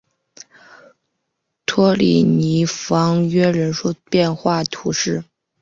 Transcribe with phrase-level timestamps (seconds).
[1.67, 5.23] 托里尼昂弗约人口变化图示